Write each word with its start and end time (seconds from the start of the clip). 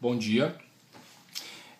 Bom 0.00 0.16
dia. 0.16 0.54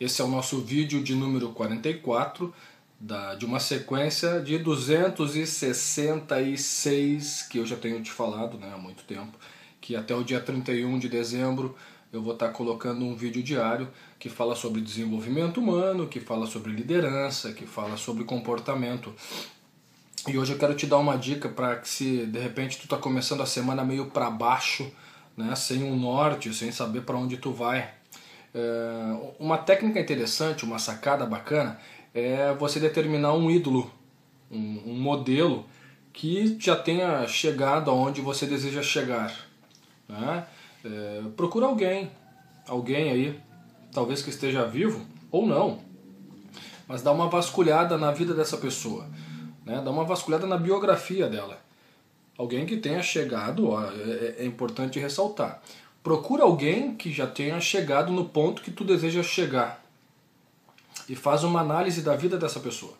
Esse 0.00 0.22
é 0.22 0.24
o 0.24 0.28
nosso 0.28 0.62
vídeo 0.62 1.04
de 1.04 1.14
número 1.14 1.50
44 1.50 2.50
da, 2.98 3.34
de 3.34 3.44
uma 3.44 3.60
sequência 3.60 4.40
de 4.40 4.56
266 4.56 7.42
que 7.42 7.58
eu 7.58 7.66
já 7.66 7.76
tenho 7.76 8.02
te 8.02 8.10
falado 8.10 8.56
né, 8.56 8.72
há 8.74 8.78
muito 8.78 9.04
tempo, 9.04 9.38
que 9.82 9.94
até 9.94 10.14
o 10.14 10.24
dia 10.24 10.40
31 10.40 10.98
de 10.98 11.10
dezembro 11.10 11.76
eu 12.10 12.22
vou 12.22 12.32
estar 12.32 12.48
colocando 12.52 13.04
um 13.04 13.14
vídeo 13.14 13.42
diário 13.42 13.86
que 14.18 14.30
fala 14.30 14.56
sobre 14.56 14.80
desenvolvimento 14.80 15.60
humano, 15.60 16.08
que 16.08 16.18
fala 16.18 16.46
sobre 16.46 16.72
liderança, 16.72 17.52
que 17.52 17.66
fala 17.66 17.98
sobre 17.98 18.24
comportamento. 18.24 19.12
E 20.26 20.38
hoje 20.38 20.54
eu 20.54 20.58
quero 20.58 20.74
te 20.74 20.86
dar 20.86 20.96
uma 20.96 21.18
dica 21.18 21.50
para 21.50 21.76
que 21.76 21.86
se 21.86 22.24
de 22.24 22.38
repente 22.38 22.78
tu 22.78 22.84
está 22.84 22.96
começando 22.96 23.42
a 23.42 23.46
semana 23.46 23.84
meio 23.84 24.06
para 24.06 24.30
baixo, 24.30 24.90
né, 25.36 25.54
sem 25.54 25.84
um 25.84 25.94
norte, 25.94 26.54
sem 26.54 26.72
saber 26.72 27.02
para 27.02 27.18
onde 27.18 27.36
tu 27.36 27.52
vai, 27.52 27.94
uma 29.38 29.58
técnica 29.58 30.00
interessante, 30.00 30.64
uma 30.64 30.78
sacada 30.78 31.26
bacana, 31.26 31.78
é 32.14 32.52
você 32.54 32.80
determinar 32.80 33.34
um 33.34 33.50
ídolo, 33.50 33.90
um, 34.50 34.82
um 34.86 34.98
modelo 34.98 35.66
que 36.12 36.56
já 36.58 36.74
tenha 36.74 37.26
chegado 37.28 37.90
aonde 37.90 38.22
você 38.22 38.46
deseja 38.46 38.82
chegar. 38.82 39.34
Né? 40.08 40.46
É, 40.82 41.22
procura 41.36 41.66
alguém, 41.66 42.10
alguém 42.66 43.10
aí, 43.10 43.40
talvez 43.92 44.22
que 44.22 44.30
esteja 44.30 44.64
vivo 44.64 45.04
ou 45.30 45.46
não, 45.46 45.80
mas 46.88 47.02
dá 47.02 47.12
uma 47.12 47.28
vasculhada 47.28 47.98
na 47.98 48.12
vida 48.12 48.32
dessa 48.32 48.56
pessoa, 48.56 49.06
né? 49.64 49.82
dá 49.84 49.90
uma 49.90 50.04
vasculhada 50.04 50.46
na 50.46 50.56
biografia 50.56 51.28
dela. 51.28 51.60
Alguém 52.38 52.64
que 52.64 52.76
tenha 52.76 53.02
chegado, 53.02 53.70
ó, 53.70 53.82
é, 53.82 54.36
é 54.38 54.44
importante 54.46 54.98
ressaltar. 54.98 55.62
Procura 56.06 56.44
alguém 56.44 56.94
que 56.94 57.10
já 57.10 57.26
tenha 57.26 57.60
chegado 57.60 58.12
no 58.12 58.26
ponto 58.26 58.62
que 58.62 58.70
tu 58.70 58.84
deseja 58.84 59.24
chegar 59.24 59.84
e 61.08 61.16
faz 61.16 61.42
uma 61.42 61.60
análise 61.60 62.00
da 62.00 62.14
vida 62.14 62.38
dessa 62.38 62.60
pessoa. 62.60 62.92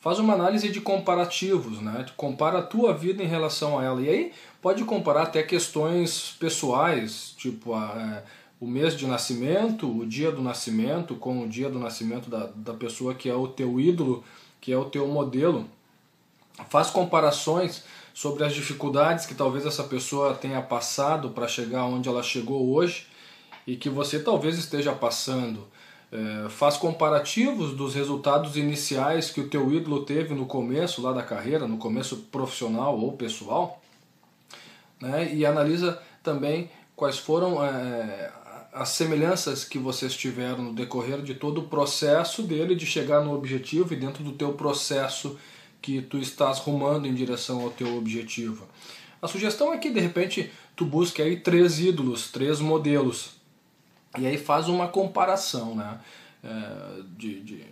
Faz 0.00 0.18
uma 0.18 0.34
análise 0.34 0.68
de 0.68 0.78
comparativos, 0.78 1.80
né? 1.80 2.04
Tu 2.06 2.12
compara 2.12 2.58
a 2.58 2.62
tua 2.62 2.92
vida 2.92 3.22
em 3.22 3.26
relação 3.26 3.78
a 3.78 3.84
ela. 3.84 4.02
E 4.02 4.10
aí 4.10 4.32
pode 4.60 4.84
comparar 4.84 5.22
até 5.22 5.42
questões 5.42 6.36
pessoais, 6.38 7.32
tipo 7.38 7.72
a, 7.72 8.22
é, 8.22 8.30
o 8.60 8.66
mês 8.66 8.94
de 8.98 9.06
nascimento, 9.06 9.90
o 9.90 10.04
dia 10.04 10.30
do 10.30 10.42
nascimento, 10.42 11.14
com 11.14 11.42
o 11.42 11.48
dia 11.48 11.70
do 11.70 11.78
nascimento 11.78 12.28
da, 12.28 12.50
da 12.54 12.74
pessoa 12.74 13.14
que 13.14 13.30
é 13.30 13.34
o 13.34 13.48
teu 13.48 13.80
ídolo, 13.80 14.22
que 14.60 14.70
é 14.70 14.76
o 14.76 14.84
teu 14.84 15.08
modelo. 15.08 15.66
Faz 16.68 16.90
comparações 16.90 17.84
sobre 18.14 18.44
as 18.44 18.54
dificuldades 18.54 19.26
que 19.26 19.34
talvez 19.34 19.66
essa 19.66 19.84
pessoa 19.84 20.34
tenha 20.34 20.62
passado 20.62 21.30
para 21.30 21.46
chegar 21.46 21.84
onde 21.84 22.08
ela 22.08 22.22
chegou 22.22 22.72
hoje 22.72 23.06
e 23.66 23.76
que 23.76 23.90
você 23.90 24.18
talvez 24.18 24.56
esteja 24.56 24.92
passando. 24.92 25.68
É, 26.10 26.48
faz 26.48 26.76
comparativos 26.76 27.74
dos 27.74 27.94
resultados 27.94 28.56
iniciais 28.56 29.30
que 29.30 29.40
o 29.40 29.48
teu 29.48 29.70
ídolo 29.72 30.04
teve 30.04 30.34
no 30.34 30.46
começo 30.46 31.02
lá 31.02 31.12
da 31.12 31.22
carreira, 31.22 31.66
no 31.66 31.76
começo 31.76 32.16
profissional 32.32 32.98
ou 32.98 33.12
pessoal, 33.12 33.82
né? 35.00 35.34
e 35.34 35.44
analisa 35.44 36.00
também 36.22 36.70
quais 36.94 37.18
foram 37.18 37.62
é, 37.62 38.32
as 38.72 38.90
semelhanças 38.90 39.64
que 39.64 39.78
vocês 39.78 40.16
tiveram 40.16 40.62
no 40.62 40.72
decorrer 40.72 41.20
de 41.22 41.34
todo 41.34 41.60
o 41.62 41.68
processo 41.68 42.42
dele 42.42 42.74
de 42.74 42.86
chegar 42.86 43.22
no 43.22 43.34
objetivo 43.34 43.92
e 43.92 43.96
dentro 43.96 44.22
do 44.22 44.32
teu 44.32 44.52
processo 44.52 45.36
que 45.86 46.02
tu 46.02 46.18
estás 46.18 46.58
rumando 46.58 47.06
em 47.06 47.14
direção 47.14 47.60
ao 47.60 47.70
teu 47.70 47.96
objetivo. 47.96 48.66
A 49.22 49.28
sugestão 49.28 49.72
é 49.72 49.78
que 49.78 49.88
de 49.88 50.00
repente 50.00 50.50
tu 50.74 50.84
busque 50.84 51.22
aí 51.22 51.36
três 51.36 51.78
ídolos, 51.78 52.28
três 52.32 52.58
modelos 52.58 53.36
e 54.18 54.26
aí 54.26 54.36
faz 54.36 54.68
uma 54.68 54.88
comparação 54.88 55.76
né, 55.76 56.00
é, 56.42 57.02
de, 57.16 57.40
de, 57.40 57.64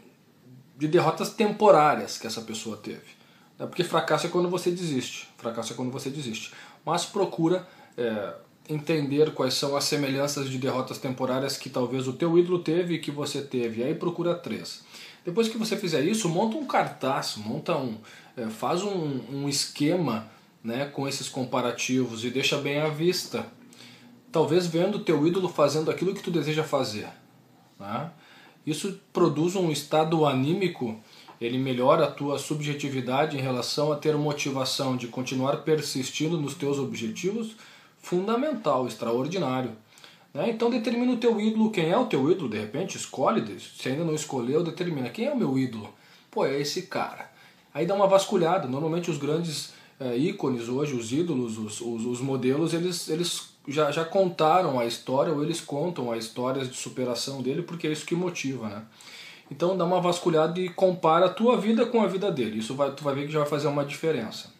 de 0.78 0.86
derrotas 0.86 1.30
temporárias 1.30 2.16
que 2.16 2.28
essa 2.28 2.40
pessoa 2.42 2.76
teve. 2.76 3.16
Né, 3.58 3.66
porque 3.66 3.82
fracasso 3.82 4.28
é 4.28 4.30
quando 4.30 4.48
você 4.48 4.70
desiste, 4.70 5.28
fracasso 5.36 5.72
é 5.72 5.76
quando 5.76 5.90
você 5.90 6.08
desiste. 6.08 6.52
Mas 6.86 7.04
procura 7.04 7.66
é, 7.98 8.32
entender 8.68 9.34
quais 9.34 9.54
são 9.54 9.76
as 9.76 9.82
semelhanças 9.82 10.48
de 10.48 10.56
derrotas 10.56 10.98
temporárias 10.98 11.56
que 11.56 11.68
talvez 11.68 12.06
o 12.06 12.12
teu 12.12 12.38
ídolo 12.38 12.60
teve 12.60 12.94
e 12.94 12.98
que 13.00 13.10
você 13.10 13.42
teve. 13.42 13.80
E 13.80 13.84
aí 13.84 13.94
procura 13.96 14.36
três. 14.36 14.84
Depois 15.24 15.48
que 15.48 15.56
você 15.56 15.76
fizer 15.76 16.04
isso, 16.04 16.28
monta 16.28 16.56
um 16.56 16.66
cartaz, 16.66 17.36
monta 17.36 17.76
um, 17.76 17.96
é, 18.36 18.46
faz 18.46 18.82
um, 18.82 19.20
um 19.32 19.48
esquema 19.48 20.30
né, 20.62 20.86
com 20.86 21.08
esses 21.08 21.28
comparativos 21.28 22.24
e 22.24 22.30
deixa 22.30 22.58
bem 22.58 22.78
à 22.78 22.88
vista. 22.88 23.46
Talvez 24.30 24.66
vendo 24.66 24.98
teu 24.98 25.26
ídolo 25.26 25.48
fazendo 25.48 25.90
aquilo 25.90 26.14
que 26.14 26.22
tu 26.22 26.30
deseja 26.30 26.62
fazer. 26.62 27.08
Né? 27.78 28.10
Isso 28.66 29.00
produz 29.12 29.56
um 29.56 29.70
estado 29.70 30.26
anímico, 30.26 31.00
ele 31.40 31.58
melhora 31.58 32.04
a 32.04 32.10
tua 32.10 32.38
subjetividade 32.38 33.36
em 33.36 33.40
relação 33.40 33.92
a 33.92 33.96
ter 33.96 34.16
motivação 34.16 34.96
de 34.96 35.08
continuar 35.08 35.58
persistindo 35.58 36.40
nos 36.40 36.54
teus 36.54 36.78
objetivos, 36.78 37.56
fundamental, 37.98 38.86
extraordinário. 38.86 39.72
Né? 40.34 40.50
Então 40.50 40.68
determina 40.68 41.12
o 41.12 41.16
teu 41.16 41.40
ídolo, 41.40 41.70
quem 41.70 41.90
é 41.90 41.96
o 41.96 42.06
teu 42.06 42.28
ídolo, 42.28 42.50
de 42.50 42.58
repente, 42.58 42.96
escolhe, 42.96 43.42
se 43.60 43.88
ainda 43.88 44.04
não 44.04 44.14
escolheu, 44.14 44.64
determina 44.64 45.08
quem 45.08 45.26
é 45.26 45.32
o 45.32 45.38
meu 45.38 45.56
ídolo. 45.56 45.88
Pô, 46.30 46.44
é 46.44 46.60
esse 46.60 46.82
cara. 46.82 47.30
Aí 47.72 47.86
dá 47.86 47.94
uma 47.94 48.08
vasculhada. 48.08 48.66
Normalmente 48.66 49.10
os 49.10 49.18
grandes 49.18 49.72
é, 50.00 50.16
ícones 50.16 50.68
hoje, 50.68 50.94
os 50.94 51.12
ídolos, 51.12 51.56
os, 51.56 51.80
os, 51.80 52.04
os, 52.04 52.20
modelos, 52.20 52.74
eles, 52.74 53.08
eles 53.08 53.50
já, 53.68 53.90
já 53.92 54.04
contaram 54.04 54.78
a 54.78 54.84
história 54.84 55.32
ou 55.32 55.42
eles 55.42 55.60
contam 55.60 56.10
as 56.10 56.24
histórias 56.24 56.68
de 56.68 56.76
superação 56.76 57.40
dele 57.40 57.62
porque 57.62 57.86
é 57.86 57.92
isso 57.92 58.04
que 58.04 58.14
motiva, 58.14 58.68
né? 58.68 58.82
Então 59.50 59.76
dá 59.76 59.84
uma 59.84 60.00
vasculhada 60.00 60.58
e 60.58 60.68
compara 60.68 61.26
a 61.26 61.28
tua 61.28 61.56
vida 61.56 61.84
com 61.86 62.00
a 62.00 62.06
vida 62.06 62.30
dele. 62.30 62.58
Isso 62.58 62.74
vai, 62.74 62.90
tu 62.92 63.04
vai 63.04 63.14
ver 63.14 63.26
que 63.26 63.32
já 63.32 63.40
vai 63.40 63.48
fazer 63.48 63.68
uma 63.68 63.84
diferença. 63.84 64.53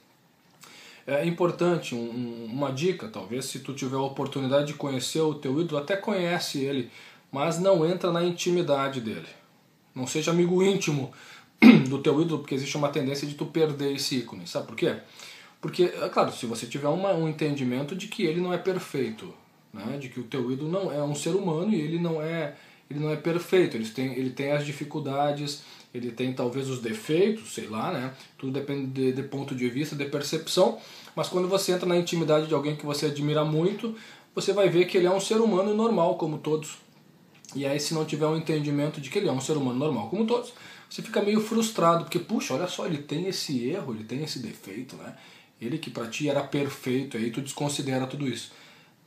É 1.07 1.25
importante, 1.27 1.95
um, 1.95 2.47
uma 2.51 2.73
dica, 2.73 3.09
talvez 3.09 3.45
se 3.45 3.59
tu 3.61 3.75
tiver 3.75 3.97
a 3.97 4.01
oportunidade 4.01 4.69
de 4.69 4.75
conhecer 4.75 5.21
o 5.21 5.35
teu 5.35 5.61
ídolo, 5.61 5.81
até 5.81 5.97
conhece 5.97 6.65
ele, 6.65 6.91
mas 7.31 7.59
não 7.59 7.85
entra 7.85 8.11
na 8.11 8.25
intimidade 8.25 9.01
dele. 9.01 9.29
Não 9.95 10.07
seja 10.07 10.31
amigo 10.31 10.63
íntimo 10.63 11.13
do 11.89 11.99
teu 11.99 12.21
ídolo, 12.23 12.41
porque 12.41 12.55
existe 12.55 12.77
uma 12.77 12.89
tendência 12.89 13.29
de 13.29 13.35
tu 13.35 13.45
perder 13.47 13.95
esse 13.95 14.17
ícone. 14.17 14.47
Sabe 14.47 14.67
por 14.67 14.77
quê? 14.77 14.97
Porque, 15.61 15.85
é 15.85 16.09
claro, 16.09 16.33
se 16.33 16.47
você 16.47 16.67
tiver 16.67 16.89
uma, 16.89 17.13
um 17.13 17.29
entendimento 17.29 17.95
de 17.95 18.09
que 18.09 18.25
ele 18.25 18.41
não 18.41 18.53
é 18.53 18.59
perfeito, 18.59 19.35
né? 19.73 19.99
de 19.99 20.09
que 20.09 20.21
o 20.21 20.25
teu 20.25 20.51
ídolo 20.51 20.71
não 20.71 20.93
é 20.93 21.03
um 21.03 21.15
ser 21.15 21.35
humano 21.35 21.73
e 21.73 21.81
ele 21.81 21.99
não 21.99 22.23
é 22.23 22.55
ele 22.89 23.01
não 23.01 23.11
é 23.11 23.17
perfeito, 23.17 23.77
ele 23.77 23.89
tem, 23.89 24.13
ele 24.15 24.31
tem 24.31 24.53
as 24.53 24.65
dificuldades, 24.65 25.63
ele 25.93 26.11
tem 26.11 26.33
talvez 26.33 26.69
os 26.69 26.81
defeitos, 26.81 27.55
sei 27.55 27.69
lá, 27.69 27.93
né? 27.93 28.13
Tudo 28.37 28.53
depende 28.53 28.87
de, 28.89 29.13
de, 29.13 29.23
ponto 29.23 29.55
de 29.55 29.69
vista, 29.69 29.95
de 29.95 30.05
percepção. 30.07 30.79
Mas 31.15 31.29
quando 31.29 31.49
você 31.49 31.73
entra 31.73 31.87
na 31.87 31.97
intimidade 31.97 32.49
de 32.49 32.55
alguém 32.55 32.75
que 32.75 32.85
você 32.85 33.07
admira 33.07 33.45
muito, 33.45 33.95
você 34.35 34.53
vai 34.53 34.69
ver 34.69 34.87
que 34.87 34.97
ele 34.99 35.07
é 35.07 35.11
um 35.11 35.21
ser 35.21 35.37
humano 35.37 35.73
normal, 35.73 36.17
como 36.17 36.39
todos. 36.39 36.79
E 37.55 37.65
aí, 37.65 37.79
se 37.79 37.95
não 37.95 38.05
tiver 38.05 38.27
um 38.27 38.37
entendimento 38.37 39.01
de 39.01 39.09
que 39.09 39.19
ele 39.19 39.29
é 39.29 39.33
um 39.33 39.41
ser 39.41 39.57
humano 39.57 39.79
normal, 39.79 40.09
como 40.09 40.27
todos, 40.27 40.53
você 40.91 41.01
fica 41.01 41.23
meio 41.23 41.41
frustrado, 41.41 42.05
porque, 42.05 42.19
puxa, 42.19 42.55
olha 42.55 42.67
só, 42.67 42.87
ele 42.87 42.99
tem 42.99 43.29
esse 43.29 43.69
erro, 43.69 43.95
ele 43.95 44.05
tem 44.05 44.25
esse 44.25 44.41
defeito, 44.41 44.97
né? 44.97 45.17
Ele 45.61 45.79
que 45.79 45.91
para 45.91 46.09
ti 46.09 46.29
era 46.29 46.43
perfeito, 46.43 47.17
aí 47.17 47.31
tu 47.31 47.41
desconsidera 47.41 48.07
tudo 48.07 48.27
isso. 48.27 48.53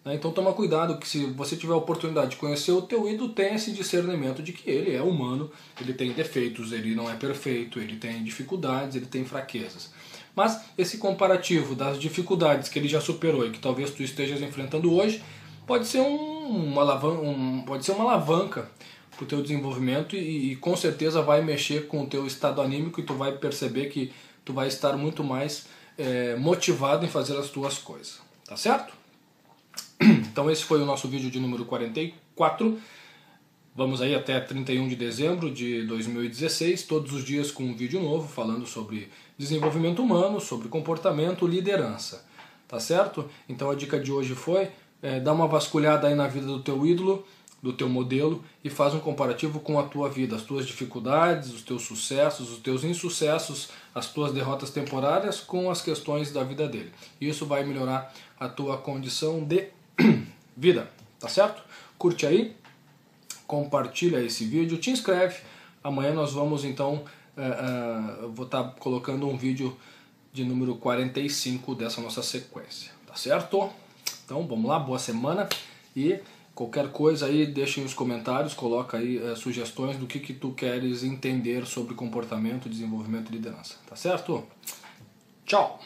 Né? 0.08 0.16
Então 0.16 0.32
toma 0.32 0.54
cuidado 0.54 0.98
que 0.98 1.08
se 1.08 1.26
você 1.26 1.58
tiver 1.58 1.74
a 1.74 1.78
oportunidade 1.78 2.32
de 2.32 2.36
conhecer 2.38 2.72
o 2.72 2.82
teu 2.82 3.10
ídolo, 3.10 3.34
tenha 3.34 3.56
esse 3.56 3.72
discernimento 3.74 4.42
de 4.42 4.54
que 4.54 4.70
ele 4.70 4.96
é 4.96 5.02
humano, 5.02 5.52
ele 5.80 5.94
tem 5.94 6.14
defeitos, 6.14 6.72
ele 6.72 6.96
não 6.96 7.10
é 7.10 7.16
perfeito, 7.16 7.78
ele 7.78 7.98
tem 7.98 8.24
dificuldades, 8.24 8.96
ele 8.96 9.06
tem 9.06 9.26
fraquezas. 9.26 9.92
Mas 10.34 10.62
esse 10.78 10.98
comparativo 10.98 11.76
das 11.76 12.00
dificuldades 12.00 12.70
que 12.70 12.80
ele 12.80 12.88
já 12.88 13.02
superou 13.02 13.46
e 13.46 13.52
que 13.52 13.60
talvez 13.60 13.92
tu 13.92 14.02
estejas 14.02 14.42
enfrentando 14.42 14.94
hoje, 14.94 15.22
pode 15.66 15.86
ser 15.86 16.00
um, 16.00 16.72
uma, 16.72 16.84
alavanca, 16.84 17.22
um, 17.22 17.62
pode 17.64 17.84
ser 17.84 17.92
uma 17.92 18.06
alavanca 18.06 18.70
para 19.16 19.24
o 19.26 19.28
teu 19.28 19.42
desenvolvimento 19.42 20.16
e, 20.16 20.54
e, 20.54 20.56
com 20.56 20.78
certeza 20.78 21.22
vai 21.22 21.42
mexer 21.42 21.88
com 21.88 22.04
o 22.04 22.08
teu 22.08 22.26
estado 22.26 22.62
anímico 22.62 23.02
e 23.02 23.04
tu 23.04 23.16
vai 23.16 23.34
perceber 23.34 23.88
que 23.88 24.14
tu 24.46 24.54
vai 24.54 24.68
estar 24.68 24.96
muito 24.96 25.24
mais 25.24 25.66
é, 25.98 26.36
motivado 26.36 27.04
em 27.04 27.10
fazer 27.10 27.36
as 27.36 27.50
tuas 27.50 27.78
coisas. 27.80 28.22
Tá 28.48 28.56
certo? 28.56 28.97
Então 30.38 30.52
esse 30.52 30.64
foi 30.64 30.80
o 30.80 30.86
nosso 30.86 31.08
vídeo 31.08 31.32
de 31.32 31.40
número 31.40 31.66
44. 31.66 32.78
Vamos 33.76 34.04
aí 34.04 34.14
até 34.14 34.40
31 34.40 34.88
de 34.88 34.96
dezembro 34.96 35.50
de 35.50 35.82
2016, 35.88 36.84
todos 36.84 37.12
os 37.12 37.26
dias 37.26 37.50
com 37.50 37.64
um 37.64 37.76
vídeo 37.76 38.00
novo 38.00 38.28
falando 38.28 38.68
sobre 38.68 39.10
desenvolvimento 39.36 40.00
humano, 40.00 40.40
sobre 40.40 40.68
comportamento, 40.68 41.48
liderança. 41.48 42.24
Tá 42.68 42.80
certo? 42.80 43.28
Então 43.50 43.72
a 43.72 43.74
dica 43.74 44.00
de 44.00 44.12
hoje 44.12 44.36
foi 44.36 44.70
é, 45.02 45.20
dar 45.20 45.34
uma 45.34 45.48
vasculhada 45.48 46.08
aí 46.08 46.14
na 46.14 46.28
vida 46.28 46.46
do 46.46 46.62
teu 46.62 46.86
ídolo, 46.86 47.26
do 47.60 47.74
teu 47.74 47.90
modelo 47.90 48.44
e 48.64 48.70
faz 48.70 48.94
um 48.94 49.00
comparativo 49.00 49.60
com 49.60 49.80
a 49.80 49.84
tua 49.84 50.08
vida, 50.08 50.36
as 50.36 50.44
tuas 50.44 50.68
dificuldades, 50.68 51.52
os 51.52 51.64
teus 51.64 51.82
sucessos, 51.82 52.52
os 52.52 52.60
teus 52.60 52.84
insucessos, 52.84 53.70
as 53.96 54.06
tuas 54.14 54.32
derrotas 54.32 54.70
temporárias 54.70 55.40
com 55.40 55.72
as 55.72 55.82
questões 55.82 56.32
da 56.32 56.44
vida 56.44 56.68
dele. 56.68 56.92
Isso 57.20 57.44
vai 57.48 57.64
melhorar 57.64 58.14
a 58.40 58.48
tua 58.48 58.78
condição 58.78 59.44
de 59.44 59.76
vida, 60.56 60.90
tá 61.20 61.28
certo? 61.28 61.62
Curte 61.98 62.26
aí, 62.26 62.56
compartilha 63.46 64.22
esse 64.22 64.46
vídeo, 64.46 64.78
te 64.78 64.92
inscreve. 64.92 65.38
Amanhã 65.84 66.14
nós 66.14 66.34
vamos 66.34 66.64
então, 66.64 67.06
uh, 67.38 68.26
uh, 68.26 68.32
vou 68.32 68.46
estar 68.46 68.64
tá 68.64 68.70
colocando 68.80 69.28
um 69.28 69.38
vídeo 69.38 69.78
de 70.34 70.44
número 70.44 70.76
45 70.76 71.74
dessa 71.76 72.02
nossa 72.02 72.22
sequência, 72.22 72.92
tá 73.06 73.16
certo? 73.16 73.70
Então 74.26 74.46
vamos 74.46 74.70
lá, 74.70 74.78
boa 74.78 75.00
semana 75.00 75.48
e 75.96 76.20
qualquer 76.54 76.92
coisa 76.92 77.28
aí 77.28 77.46
deixa 77.46 77.80
nos 77.82 77.94
comentários, 77.94 78.54
coloca 78.54 78.98
aí 78.98 79.18
uh, 79.18 79.36
sugestões 79.36 79.96
do 79.98 80.06
que, 80.06 80.20
que 80.20 80.34
tu 80.34 80.52
queres 80.52 81.04
entender 81.04 81.66
sobre 81.66 81.96
comportamento, 81.96 82.70
desenvolvimento 82.70 83.32
e 83.32 83.36
liderança, 83.36 83.76
tá 83.88 83.96
certo? 83.96 84.44
Tchau! 85.46 85.80